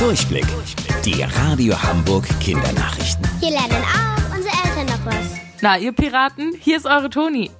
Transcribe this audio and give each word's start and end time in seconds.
Durchblick. 0.00 0.46
Die 1.04 1.22
Radio 1.22 1.74
Hamburg 1.82 2.26
Kindernachrichten. 2.40 3.28
Hier 3.38 3.50
lernen 3.50 3.84
auch 3.84 4.34
unsere 4.34 4.54
Eltern 4.64 4.86
noch 4.86 5.04
was. 5.04 5.36
Na, 5.60 5.76
ihr 5.76 5.92
Piraten, 5.92 6.54
hier 6.58 6.78
ist 6.78 6.86
eure 6.86 7.10
Toni. 7.10 7.50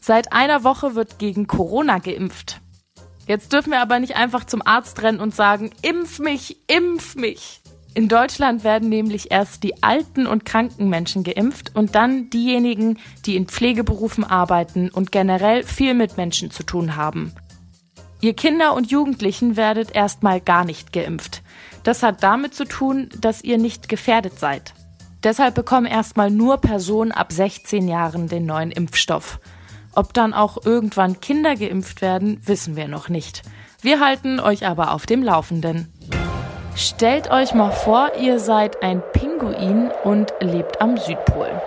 Seit 0.00 0.32
einer 0.32 0.64
Woche 0.64 0.94
wird 0.94 1.18
gegen 1.18 1.46
Corona 1.46 1.98
geimpft. 1.98 2.62
Jetzt 3.26 3.52
dürfen 3.52 3.72
wir 3.72 3.82
aber 3.82 3.98
nicht 3.98 4.16
einfach 4.16 4.44
zum 4.44 4.62
Arzt 4.66 5.02
rennen 5.02 5.20
und 5.20 5.34
sagen, 5.34 5.70
impf 5.82 6.18
mich, 6.18 6.56
impf 6.66 7.14
mich. 7.14 7.60
In 7.92 8.08
Deutschland 8.08 8.64
werden 8.64 8.88
nämlich 8.88 9.30
erst 9.30 9.62
die 9.62 9.82
alten 9.82 10.26
und 10.26 10.46
kranken 10.46 10.88
Menschen 10.88 11.24
geimpft 11.24 11.76
und 11.76 11.94
dann 11.94 12.30
diejenigen, 12.30 12.98
die 13.26 13.36
in 13.36 13.48
Pflegeberufen 13.48 14.24
arbeiten 14.24 14.88
und 14.88 15.12
generell 15.12 15.62
viel 15.62 15.92
mit 15.92 16.16
Menschen 16.16 16.50
zu 16.50 16.62
tun 16.62 16.96
haben. 16.96 17.34
Ihr 18.22 18.32
Kinder 18.32 18.72
und 18.72 18.90
Jugendlichen 18.90 19.58
werdet 19.58 19.94
erstmal 19.94 20.40
gar 20.40 20.64
nicht 20.64 20.94
geimpft. 20.94 21.42
Das 21.86 22.02
hat 22.02 22.24
damit 22.24 22.52
zu 22.52 22.64
tun, 22.64 23.08
dass 23.16 23.44
ihr 23.44 23.58
nicht 23.58 23.88
gefährdet 23.88 24.40
seid. 24.40 24.74
Deshalb 25.22 25.54
bekommen 25.54 25.86
erstmal 25.86 26.32
nur 26.32 26.56
Personen 26.56 27.12
ab 27.12 27.30
16 27.30 27.86
Jahren 27.86 28.26
den 28.26 28.44
neuen 28.44 28.72
Impfstoff. 28.72 29.38
Ob 29.94 30.12
dann 30.12 30.34
auch 30.34 30.66
irgendwann 30.66 31.20
Kinder 31.20 31.54
geimpft 31.54 32.02
werden, 32.02 32.40
wissen 32.44 32.74
wir 32.74 32.88
noch 32.88 33.08
nicht. 33.08 33.42
Wir 33.82 34.00
halten 34.00 34.40
euch 34.40 34.66
aber 34.66 34.94
auf 34.94 35.06
dem 35.06 35.22
Laufenden. 35.22 35.86
Stellt 36.74 37.30
euch 37.30 37.54
mal 37.54 37.70
vor, 37.70 38.10
ihr 38.20 38.40
seid 38.40 38.82
ein 38.82 39.00
Pinguin 39.12 39.92
und 40.02 40.34
lebt 40.40 40.80
am 40.80 40.96
Südpol. 40.96 41.62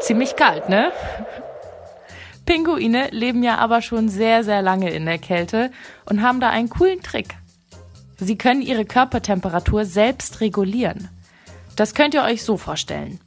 Ziemlich 0.00 0.34
kalt, 0.34 0.68
ne? 0.68 0.90
Pinguine 2.46 3.10
leben 3.12 3.44
ja 3.44 3.58
aber 3.58 3.80
schon 3.80 4.08
sehr, 4.08 4.42
sehr 4.42 4.60
lange 4.60 4.90
in 4.90 5.06
der 5.06 5.18
Kälte 5.18 5.70
und 6.04 6.20
haben 6.20 6.40
da 6.40 6.50
einen 6.50 6.68
coolen 6.68 7.00
Trick. 7.00 7.36
Sie 8.18 8.38
können 8.38 8.62
ihre 8.62 8.84
Körpertemperatur 8.84 9.84
selbst 9.84 10.40
regulieren. 10.40 11.08
Das 11.76 11.94
könnt 11.94 12.14
ihr 12.14 12.22
euch 12.22 12.42
so 12.42 12.56
vorstellen. 12.56 13.20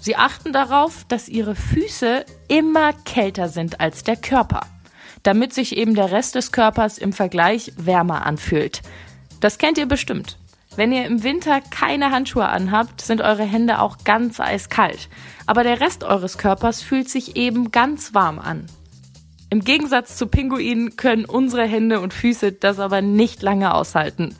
Sie 0.00 0.16
achten 0.16 0.52
darauf, 0.52 1.04
dass 1.08 1.28
ihre 1.28 1.54
Füße 1.54 2.24
immer 2.48 2.92
kälter 2.92 3.48
sind 3.48 3.80
als 3.80 4.04
der 4.04 4.16
Körper, 4.16 4.60
damit 5.22 5.52
sich 5.52 5.76
eben 5.76 5.94
der 5.94 6.12
Rest 6.12 6.34
des 6.34 6.52
Körpers 6.52 6.98
im 6.98 7.12
Vergleich 7.12 7.72
wärmer 7.76 8.24
anfühlt. 8.24 8.82
Das 9.40 9.58
kennt 9.58 9.78
ihr 9.78 9.86
bestimmt. 9.86 10.38
Wenn 10.76 10.92
ihr 10.92 11.06
im 11.06 11.24
Winter 11.24 11.60
keine 11.60 12.12
Handschuhe 12.12 12.46
anhabt, 12.46 13.00
sind 13.00 13.20
eure 13.20 13.42
Hände 13.42 13.80
auch 13.80 13.98
ganz 14.04 14.38
eiskalt. 14.38 15.08
Aber 15.46 15.64
der 15.64 15.80
Rest 15.80 16.04
eures 16.04 16.38
Körpers 16.38 16.82
fühlt 16.82 17.08
sich 17.08 17.36
eben 17.36 17.72
ganz 17.72 18.14
warm 18.14 18.38
an. 18.38 18.66
Im 19.50 19.64
Gegensatz 19.64 20.16
zu 20.16 20.26
Pinguinen 20.26 20.96
können 20.96 21.24
unsere 21.24 21.64
Hände 21.64 22.00
und 22.00 22.12
Füße 22.12 22.52
das 22.52 22.78
aber 22.78 23.00
nicht 23.00 23.42
lange 23.42 23.72
aushalten. 23.74 24.36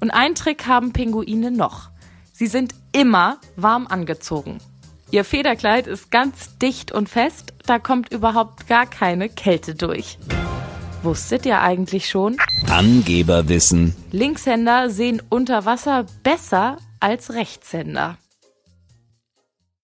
Und 0.00 0.10
einen 0.10 0.36
Trick 0.36 0.66
haben 0.66 0.92
Pinguine 0.92 1.50
noch. 1.50 1.90
Sie 2.32 2.46
sind 2.46 2.72
immer 2.92 3.38
warm 3.56 3.88
angezogen. 3.88 4.58
Ihr 5.10 5.24
Federkleid 5.24 5.86
ist 5.88 6.10
ganz 6.10 6.56
dicht 6.58 6.92
und 6.92 7.08
fest, 7.08 7.52
da 7.66 7.78
kommt 7.78 8.12
überhaupt 8.12 8.68
gar 8.68 8.86
keine 8.86 9.28
Kälte 9.28 9.74
durch. 9.74 10.18
Wusstet 11.02 11.46
ihr 11.46 11.60
eigentlich 11.60 12.08
schon? 12.08 12.36
Angeberwissen. 12.68 13.96
Linkshänder 14.12 14.90
sehen 14.90 15.22
unter 15.30 15.64
Wasser 15.64 16.06
besser 16.22 16.76
als 17.00 17.32
Rechtshänder. 17.32 18.18